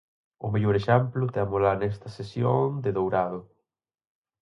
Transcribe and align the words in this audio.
O 0.45 0.47
mellor 0.53 0.75
exemplo 0.77 1.31
témola 1.35 1.71
nesta 1.81 2.07
cesión 2.17 2.67
de 2.83 2.89
Dourado. 2.97 3.39